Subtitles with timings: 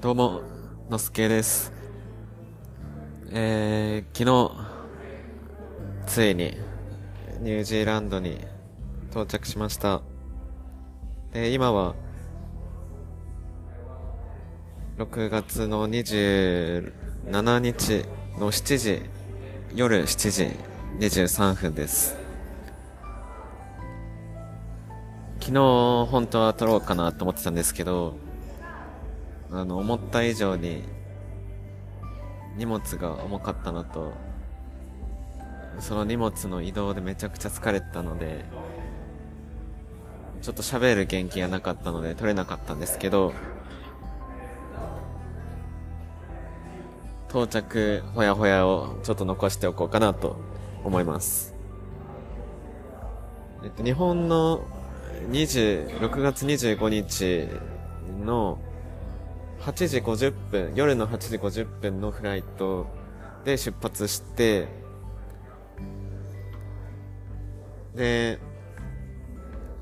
[0.00, 0.42] どうも、
[0.88, 1.72] のすけです。
[3.30, 6.56] えー、昨日、ついに、
[7.40, 8.38] ニュージーランドに
[9.10, 10.02] 到着しました。
[11.32, 11.94] で、今は、
[14.98, 16.92] 6月の27
[17.58, 18.04] 日
[18.38, 19.02] の7時、
[19.74, 20.50] 夜7時
[20.98, 22.17] 23分です。
[25.48, 25.62] 昨日、
[26.10, 28.18] 本当は撮ろうかなと思ってたんですけど、
[29.50, 30.84] あの、思った以上に
[32.58, 34.12] 荷物が重かったのと、
[35.80, 38.44] その荷物の移動でめちゃくちゃ疲れてたので、
[40.42, 43.32] ちょっと喋る元気がなかったので撮れなかったんですけど、
[47.30, 50.36] 到着ほやほやをちょっと残しておこうかなと
[50.84, 51.54] 思います。
[53.64, 54.60] えっと、日本の
[55.30, 57.48] 26月25日
[58.24, 58.58] の
[59.60, 62.86] 8時50分、夜の8時50分のフライト
[63.44, 64.68] で出発して、
[67.94, 68.38] で、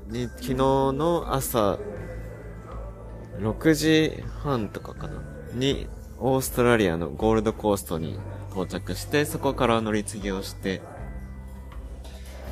[0.07, 1.77] に昨日の朝
[3.39, 5.21] 6時半とかかな
[5.53, 8.19] にオーストラリアのゴールドコーストに
[8.51, 10.81] 到着して、そこから乗り継ぎをして、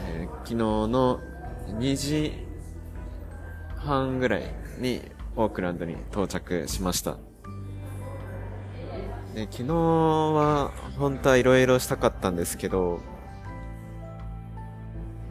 [0.08, 1.20] えー昨日の
[1.80, 2.45] 2時
[3.86, 4.44] 半ぐらい
[4.80, 5.02] に
[5.36, 7.18] オークランドに到着しました。
[9.36, 13.00] で昨日は本当はいろいろしたかったんですけど、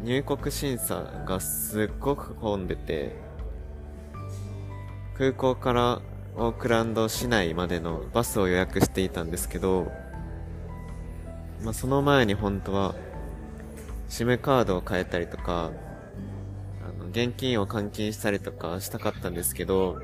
[0.03, 3.17] 入国審査がすっごく混んでて、
[5.17, 6.03] 空港から
[6.37, 9.91] オークランド市内までのバスを予約していたんですけど、
[11.63, 12.95] まあ、その前に本当は、
[14.09, 15.71] SIM カードを変えたりとか、
[17.15, 20.01] 現金を換金したりとかしたかったんですけど、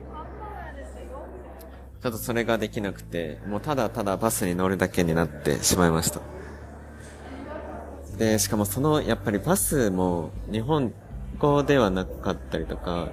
[2.00, 6.20] ちょっとそれができなくて、もうただただバスに乗るだけになってしまいました。
[8.16, 10.92] で、しかもその、やっぱりバスも日本
[11.40, 13.08] 語ではなかったりとか、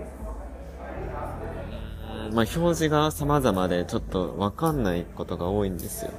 [2.34, 6.12] まあ表示が様々でちょっとわかんないことが多いんですよ。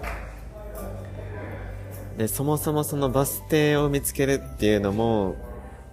[2.17, 5.37] で、そもそもそのバス停を見つけるっていうのも、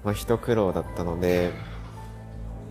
[0.04, 1.52] まあ一苦労だったので、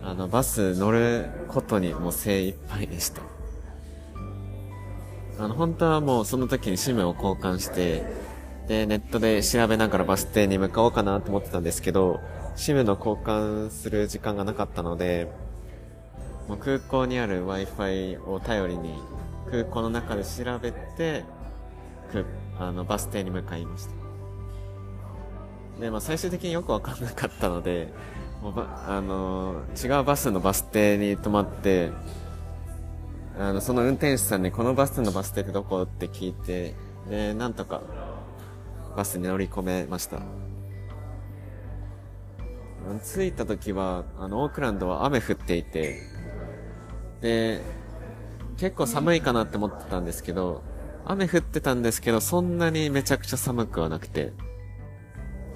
[0.05, 3.23] あの、バス乗ることにもう精一杯でした。
[5.39, 8.05] あの、本当はもうその時に SIM を交換して、
[8.67, 12.19] で、ネットで調べながらバス停に向かおうかなと思ってたんですけど、
[12.55, 15.27] SIM の交換する時間がなかったので、
[16.47, 18.93] もう空港にある Wi-Fi を頼りに、
[19.49, 21.23] 空港の中で調べて、
[22.11, 22.25] く
[22.59, 25.81] あの、バス停に向かいました。
[25.81, 27.91] で、まあ最終的によくわかんなかったので、
[28.53, 31.91] あの違うバスのバス停に止まって、
[33.39, 35.81] あの、その運転手さんにこのバスのバス停ってどこ？
[35.83, 36.73] って聞いて、
[37.09, 37.81] で、なんとか、
[38.95, 40.19] バスに乗り込めました。
[43.03, 46.01] 着いた時は、あの、オークランドは雨降っていて、
[47.21, 47.61] で、
[48.57, 50.61] 結構寒いかなって思ってたんですけど、
[51.03, 54.33] 雨降ってたんですけど、そんなにめちゃくちゃ寒くはなくて、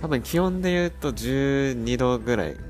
[0.01, 2.68] 多分気温で言うと12度ぐらい。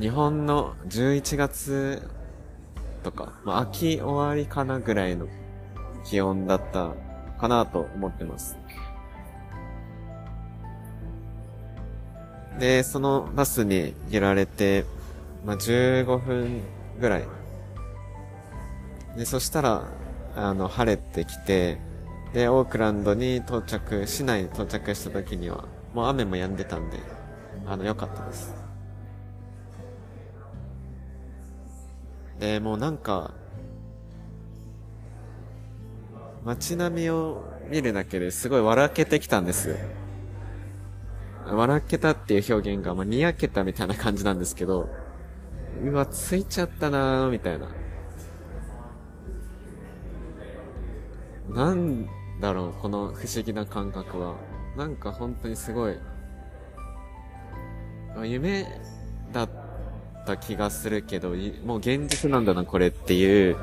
[0.00, 2.08] 日本の11月
[3.02, 5.26] とか、まあ、秋終わりかなぐらいの
[6.04, 6.92] 気温だった
[7.38, 8.56] かなと思ってます。
[12.58, 14.84] で、そのバスに揺られて、
[15.44, 16.62] まあ、15分
[17.00, 17.24] ぐらい。
[19.16, 19.88] で、そしたら、
[20.36, 21.78] あの、晴れてきて、
[22.32, 26.98] で、オークランドに到着、市内に到着した時には、もう雨も止んでたんで、
[27.66, 28.71] あの、良かったです。
[32.42, 33.34] で、もうなんか、
[36.44, 39.76] 街並みを見るだけですごい笑けてきたんですよ。
[41.46, 44.88] 笑けたっていう表現が、まあ、にやけたみたいな感じなんですけど、
[45.84, 47.68] うわ、ついちゃったなーみたいな。
[51.48, 52.08] なん
[52.40, 54.34] だろう、この不思議な感覚は。
[54.76, 55.96] なんか本当にすごい、
[58.24, 58.66] 夢
[59.30, 59.61] だった
[60.26, 63.56] た気がするけど、いもう現実なんだな、これっていう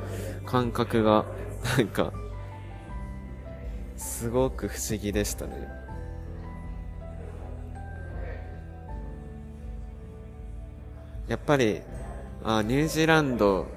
[0.45, 1.25] 感覚が、
[1.77, 2.13] なんか、
[3.97, 5.67] すごく不思議でしたね。
[11.27, 11.81] やっぱり、
[12.43, 13.67] あニュージーランド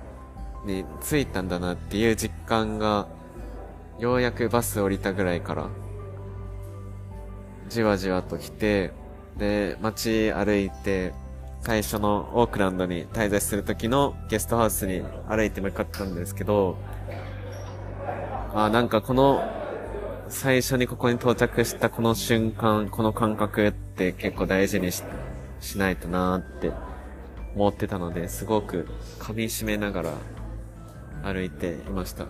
[0.64, 3.08] に着いたんだなっていう実感が、
[3.98, 5.68] ようやくバス降りたぐらいから、
[7.68, 8.92] じわじわと来て、
[9.36, 11.12] で、街歩いて、
[11.62, 16.76] 最初のオークランドに滞在する時のゲストハウスに歩いて向かったんですけど、
[18.52, 19.48] あなんかこの、
[20.28, 25.04] 最初にここに到着したこの瞬間、この感覚って結構大事にし
[25.60, 26.72] しないとなーって
[27.54, 28.88] 思ってたので、すごく
[29.20, 30.12] 噛み締めながら
[31.22, 32.26] 歩いていました。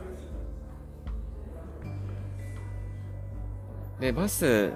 [3.98, 4.72] で、バス、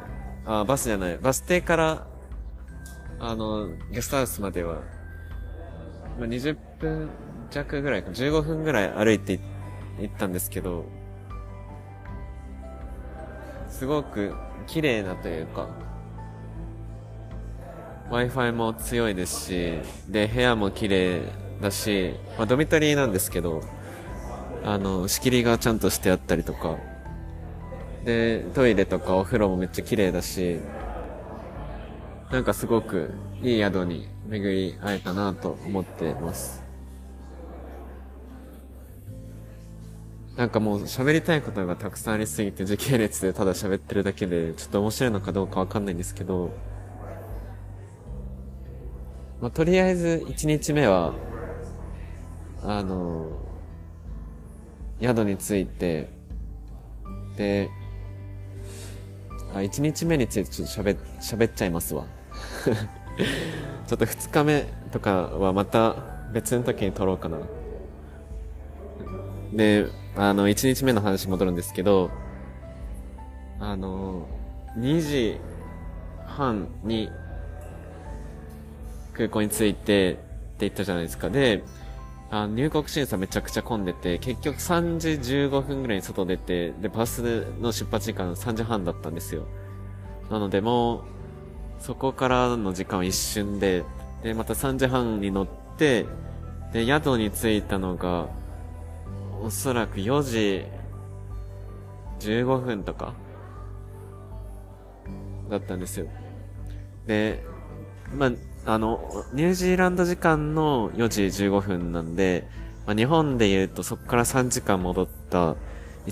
[0.47, 2.07] あ、バスじゃない、バス停から、
[3.19, 4.83] あの、ゲストハウスまでは、
[6.19, 7.09] まあ、20分
[7.51, 9.41] 弱ぐらいか、15分ぐらい歩いて
[9.99, 10.85] 行ったんですけど、
[13.69, 14.35] すごく
[14.67, 15.69] 綺麗なというか、
[18.11, 19.73] Wi-Fi も強いですし、
[20.09, 21.23] で、部屋も綺麗
[21.61, 23.63] だし、まあ、ドミトリーなんですけど、
[24.65, 26.77] あの、仕切りがちゃんとしてあったりとか、
[28.05, 30.61] で、トイレとかお風呂もめっちゃ綺麗だし、
[32.31, 33.13] なんかすごく
[33.43, 36.67] いい宿に巡り会えたなと思ってます。
[40.37, 46.51] なんかもう喋りたいことがたくさんありすぎて時系列でただ喋ってるだけでちょっと面白いのかどうかわかんないんですけど、
[49.41, 51.15] まあ、とりあえず1日目は、
[52.63, 53.29] あの、
[55.01, 56.11] 宿に着いて、
[57.37, 57.71] で、
[59.55, 62.16] あ、1日目についてちょっと喋、喋っちゃいますわ。
[63.87, 65.97] ちょっと2日目とかはまた
[66.33, 67.39] 別の時に撮ろうかな。
[69.53, 69.87] で、
[70.17, 72.11] あの、1日目の話戻るんですけど、
[73.59, 74.27] あの、
[74.79, 75.41] 2時
[76.27, 77.11] 半に
[79.15, 80.23] 空港に着いてって
[80.61, 81.31] 言ったじゃないですか。
[81.31, 81.63] で、
[82.31, 89.47] あ入国審査めちゃくちゃ混んでて、結局3時15分ぐらいに外出て、で、バスの出発時間3時半だったんですよ。
[90.31, 91.03] なのでもう、
[91.81, 93.85] そこからの時間は一瞬で、
[94.23, 95.47] で、また3時半に乗っ
[95.77, 96.07] て、
[96.73, 98.29] で、宿に着いたのが、
[99.43, 100.67] おそらく4時
[102.21, 103.15] 15分とか、
[105.49, 106.07] だったんですよ。
[107.07, 107.45] で、
[108.15, 108.33] まあ、
[108.73, 112.49] あの、ニュージーランド時間の4時15分なんで、
[112.87, 115.57] まあ、日本で言うとそこから3時間戻った1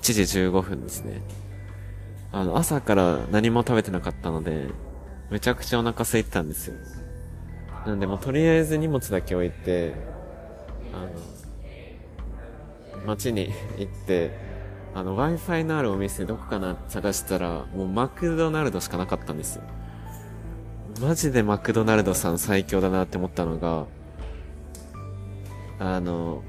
[0.01, 1.23] 時15分ですね。
[2.33, 4.69] あの、朝から何も食べてなかったので、
[5.35, 6.77] めちゃくちゃお腹空いてたんですよ。
[7.85, 9.93] なんでもうとりあえず荷物だけ置いて、
[10.93, 10.99] あ
[12.99, 14.31] の、街に行って、
[14.95, 19.65] あの、Wi-Fi のあるお店どこかな探したら、もうマクドナルドしかなかったんですよ。
[21.01, 23.87] マジでマクドナルドさん最強だなって思ったのが、
[25.81, 26.45] あの、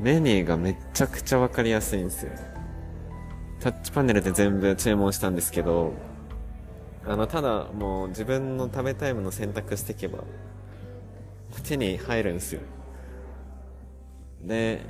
[0.00, 2.32] メニューがめちゃくちゃわかりやすいんですよ。
[3.60, 5.92] タッチパネルで全部注文したんですけど、
[7.06, 10.24] あの、ただもう自分の食べたいもの選択していけば、
[11.62, 12.60] 手に入るんですよ。
[14.42, 14.80] で、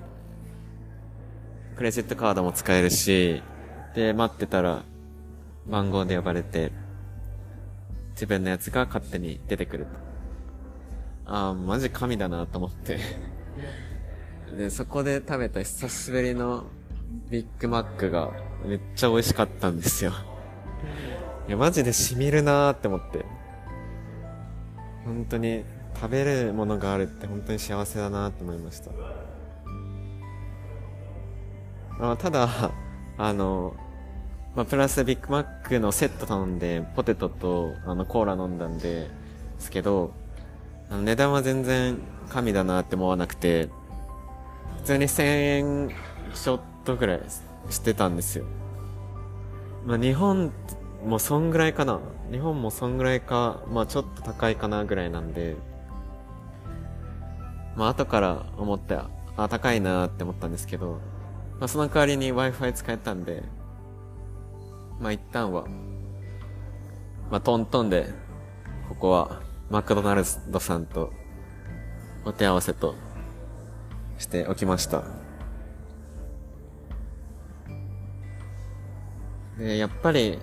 [1.76, 3.42] クレジットカードも使えるし、
[3.94, 4.82] で、待ってたら、
[5.66, 6.72] 番号で呼ばれて、
[8.12, 9.90] 自分のやつが勝手に出てくると。
[11.26, 12.98] ああ、マジ神だなと思って
[14.56, 16.64] で、そこで食べた久しぶりの
[17.28, 18.30] ビッグマックが
[18.64, 20.12] めっちゃ美味しかったんですよ
[21.48, 23.24] いや、マジで染みるなーって思って。
[25.04, 28.90] 本当に食べるものがあるって本当に幸せだなって思いました。
[32.00, 32.48] あただ、
[33.16, 33.74] あの、
[34.54, 39.08] まあ、プラスビッグマックのセット頼んで、ポテトと、あの、コーラ飲んだんで、
[39.58, 40.12] すけど、
[40.90, 43.68] あの、値段は全然神だなって思わなくて、
[44.78, 45.90] 普通に1000円
[46.34, 47.20] ちょっとぐらい
[47.70, 48.44] してたんですよ。
[49.84, 50.52] まあ、日本
[51.04, 52.00] もうそんぐらいかな。
[52.30, 55.56] 日本もそんぐらいか、まあちょっと高いかなぐらいなんで、
[57.76, 58.98] まあ後から思って、
[59.36, 61.00] あ、高いなって思ったんですけど、
[61.58, 63.42] まあその代わりに Wi-Fi 使えたんで、
[64.98, 65.66] まあ一旦は、
[67.30, 68.08] まあトントンで、
[68.88, 71.12] ここはマクドナルドさんと
[72.24, 72.94] お手合わせと
[74.18, 75.02] しておきました。
[79.58, 80.38] で、やっぱり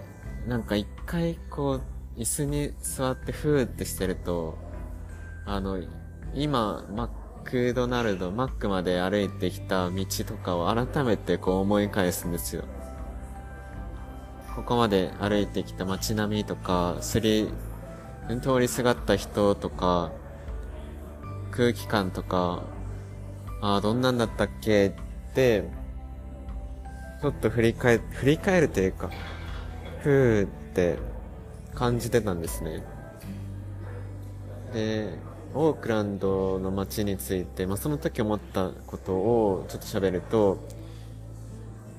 [0.48, 1.82] なんか一回こ
[2.18, 4.58] う、椅子に座ってふーってしてると、
[5.46, 5.80] あの、
[6.34, 7.10] 今、マッ
[7.44, 12.64] クドナルド、マックまで歩いてきた道とかを改めてこう思い返すんですよ。
[14.56, 17.50] ここまで歩いてきた街並みとか、すり、
[18.42, 20.12] 通りすがった人とか、
[21.52, 22.64] 空気感とか、
[23.62, 25.70] ああ、どんなんだったっけって、
[27.22, 29.10] ちょっと振り返、振り返るというか、
[30.04, 30.98] ふーって
[31.74, 32.84] 感じてたんですね。
[34.74, 35.18] で、
[35.54, 40.58] オークランドの街について、まあ、その時思ったことをちょっと喋ると、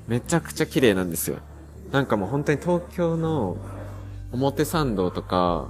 [0.07, 1.39] めちゃくちゃ綺麗なんですよ。
[1.93, 3.57] なんかもう本当に東京の
[4.33, 5.69] 表参道とか、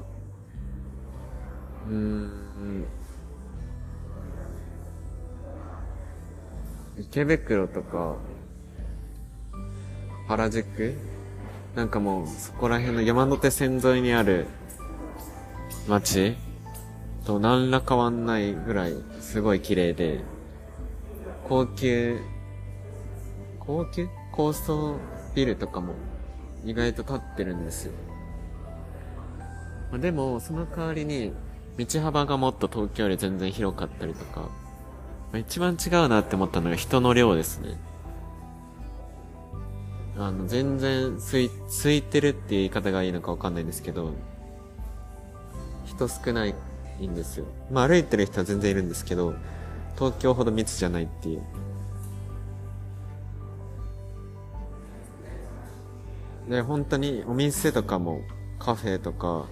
[1.88, 2.84] うーん、
[6.98, 8.16] 池袋とか、
[10.26, 10.94] 原宿
[11.74, 14.46] なんかもうそこら辺の山手線沿いにある
[15.88, 16.36] 街
[17.24, 20.20] と何ら変わんないぐらいすごい綺麗で、
[21.48, 22.20] 高級、
[23.58, 24.08] 高級？
[24.32, 24.96] 高層
[25.34, 25.94] ビルとかも
[26.64, 27.92] 意外と立ってるんですよ。
[29.90, 31.32] まあ、でも、その代わりに、
[31.78, 34.48] 道幅がもっと東京より全然広かったりとか、ま
[35.34, 37.78] あ、一番違うなって思ったのが人の量ですね。
[40.16, 44.12] あの、全然空い、空いてるっていう言い方がいいのかわかんないんですけど、
[45.86, 46.54] 人少ない
[47.06, 47.46] んですよ。
[47.70, 49.34] まあ歩いてる人は全然いるんですけど、
[49.96, 51.42] 東京ほど密じゃないっていう。
[56.48, 58.20] で、本当にお店とかも、
[58.58, 59.46] カフェとか、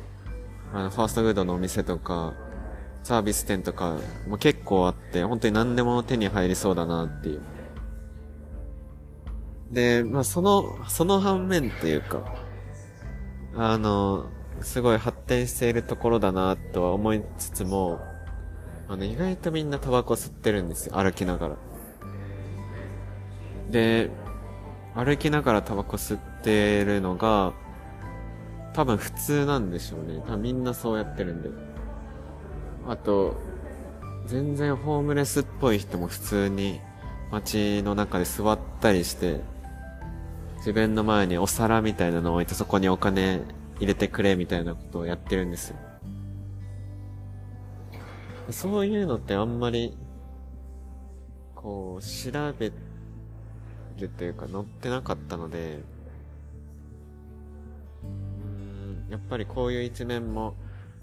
[0.73, 2.35] あの、ファーストフードのお店とか、
[3.03, 7.43] サービス店とかも結構あって、本当に何でも手に入りそうだなっていう。
[9.73, 12.23] で、まあ、その、その反面というか、
[13.57, 14.27] あの、
[14.61, 18.01] すごい発展しているところだなとは思いつつも、
[18.89, 21.57] あの、意外とみんなタバコ吸ってるんですよ、歩きながら。
[23.71, 24.11] で、
[24.95, 27.55] 歩きながらタバコ吸ってるのが、
[28.75, 30.23] 多分普通なんでしょうね。
[30.27, 31.49] 多分みんなそうやってるんで。
[32.87, 33.37] あと、
[34.27, 36.81] 全然ホームレスっぽい人も普通に
[37.31, 39.41] 街の中で座ったりして、
[40.63, 43.41] 自分の前にお皿みたいなのを置いてそこにお金
[43.81, 45.77] 入れてくれみたいなことをやってるんですよ。
[48.51, 49.97] そういうのってあんまり、
[51.57, 52.73] こう、調べ
[53.99, 55.81] るというか載ってなかったので、
[58.05, 60.55] うん、やっぱりこういう一面も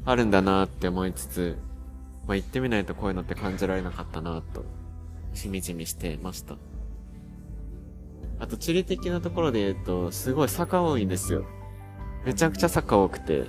[0.05, 1.57] あるんだなって思いつつ、
[2.27, 4.63] まあ、行ってみないとこういうのって感じられなかったなと、
[5.33, 6.55] しみじみしてました。
[8.39, 11.45] あと地理的なところで言うと、すごい坂多いんですよ。
[12.25, 13.45] めちゃくちゃ坂多くて、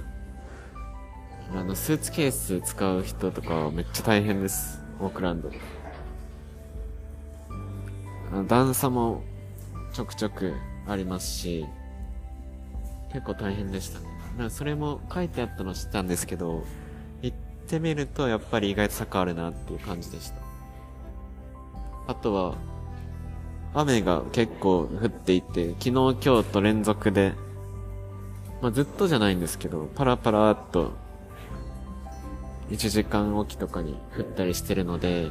[1.54, 4.80] あの、スーツケース使う人とかめっちゃ大変です。
[5.00, 5.50] オークランド。
[8.32, 9.22] あの段差も
[9.92, 10.54] ちょくちょく
[10.86, 11.66] ありますし、
[13.12, 14.06] 結構大変でしたね。
[14.38, 16.64] だかそれも書いてあったの知ったんですけど、
[17.22, 20.36] 行ってみるとやっぱり意外と坂あるなっていう感じでした。
[22.06, 22.54] あとは、
[23.72, 27.34] 雨が結構降っていて、昨日今日と連続で、
[28.60, 30.92] まあ、ずっとじゃないんですけど、パラパラっと、
[32.70, 35.30] 1時間おきとかに降ったりしてるので、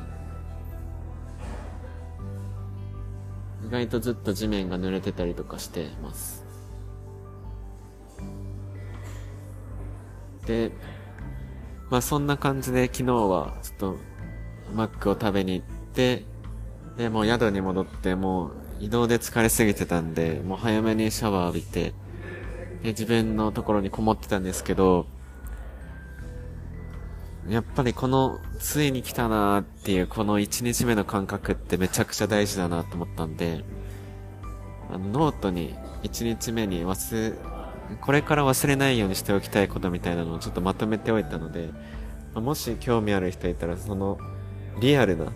[3.68, 6.46] 意外とずっと地面が濡れてたりとかしてます。
[10.48, 10.72] で、
[11.90, 13.98] まあそんな感じで昨日はちょっと
[14.74, 16.24] マックを食べに行って、
[17.00, 18.52] で、もう宿に戻って、もう
[18.82, 21.94] 移動で疲れすぎてたんで、もう早めにシャワー浴びて、
[22.84, 25.08] で、自分のところにこもってたんですけど、
[27.48, 33.64] やっぱりこの、ついに来たなーっていう、この1日目の感覚ってめちゃくちゃ大事だなと思ったんで、
[34.94, 41.70] あの、ノートに1日目に忘れ、これから忘れないようにしておきたいことみたいなのをちょっとまとめておいたので、
[42.36, 44.20] もし興味ある人いたら、その、
[44.82, 45.32] リアルな、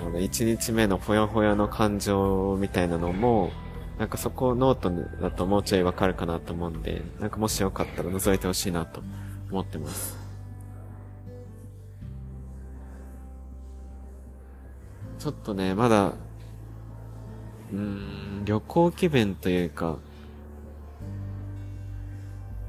[0.00, 3.50] あの、1日目のほやほやの感情みたいなのも、
[3.98, 4.90] なんかそこノート
[5.20, 9.02] だともうちょいわかるかなと思うんで、なんかもしよかったら覗いてほしいなと
[9.50, 10.16] 思ってます。
[15.18, 16.14] ちょっとね、まだ、
[17.72, 19.98] うん、旅行気分というか、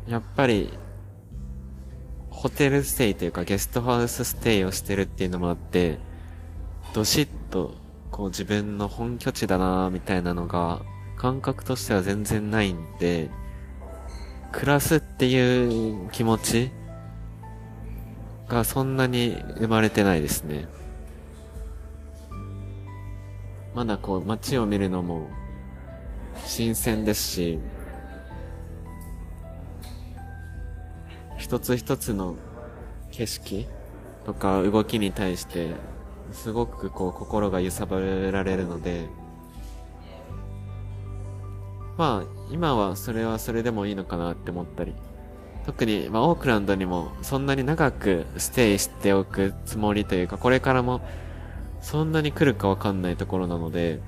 [0.06, 0.78] やっぱり、
[2.30, 6.00] ホテルステイというかゲストハウスステイをしてるっていうのもあって、
[6.94, 7.74] どしっと、
[8.12, 10.82] こう自分の本拠地だなみたいなのが、
[11.18, 13.30] 感覚としては全然ないんで、
[14.52, 16.72] 暮らすっていう気持ち
[18.50, 20.68] がそんなに生まれてないですね。
[23.74, 25.30] まだこう街を見るのも
[26.46, 27.60] 新鮮ですし、
[31.38, 32.36] 一つ一つの
[33.12, 33.66] 景色
[34.26, 35.72] とか動きに対して
[36.32, 39.08] すごくこう心が揺さぶられるので、
[41.98, 44.94] まあ今はそれはそれでもいいのかなって思ったり
[45.66, 51.02] 特に、まあ、オークランドにもそんなに長くステイしておくつもりというか、これからも
[51.82, 54.02] そんなに来るかわかんないところなので、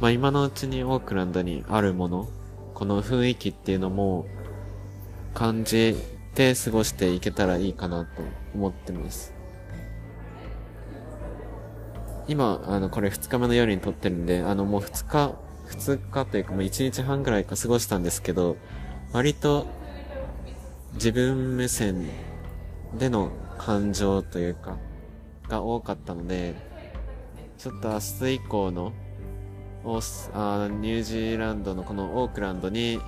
[0.00, 2.28] まあ、今のうちにオークランドにあるもの、
[2.74, 4.26] この雰囲気っていうのも
[5.34, 5.96] 感じ
[6.34, 8.22] て過ごしていけたらいいかなと
[8.54, 9.39] 思ってます。
[12.28, 15.34] 今、あの、これ2日目の夜に撮ってるんで、あの、もう2日、
[15.70, 18.56] 2日というかもう1日半ぐらいか過ごしたんですけど、
[19.12, 19.66] 割と
[20.94, 22.08] 自分目線
[22.98, 24.78] での感情というか、
[25.48, 26.54] が多かったので、
[27.58, 28.92] ちょっと明日以降の
[29.84, 33.00] オースあニュージーランドのこのオークランドに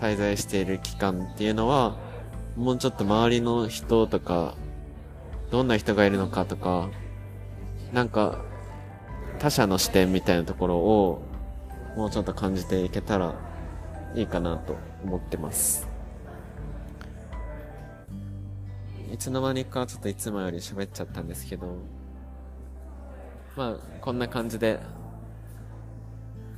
[0.00, 1.96] 滞在している期間っていうのは、
[2.56, 4.54] もうちょっと周りの人とか、
[5.50, 6.90] どんな人がいるのかとか、
[7.92, 8.44] なんか、
[9.38, 11.22] 他者の視点みたいなところを、
[11.96, 13.34] もうちょっと感じていけたら
[14.14, 15.88] いいかなと思ってます。
[19.12, 21.66] いつの間にかちょっといつもより喋っちゃったんですけど、
[23.56, 24.80] まあ、こんな感じで、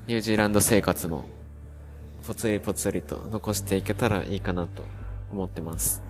[0.07, 1.25] ニュージーランド生活も、
[2.27, 4.83] ぽつりぽつりと残していけたらいいかなと
[5.33, 6.03] 思ってます。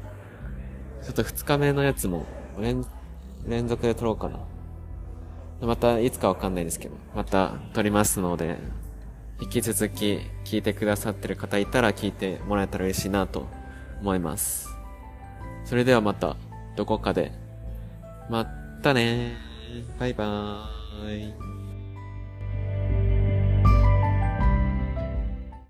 [1.03, 2.27] ちょっと二日目のやつも
[2.59, 2.85] 連、
[3.47, 4.39] 連続で撮ろうかな。
[5.61, 8.57] また、いつかわかんないですけど、また撮りますので、
[9.41, 13.47] 引き続き聞いてくださってる方いたら聞いてもらえたら嬉しいなと
[14.01, 14.69] 思います。
[15.65, 16.37] それではまた、
[16.77, 17.33] どこかで。
[18.31, 18.45] ま
[18.83, 19.37] たね
[19.99, 21.60] バイバーイ。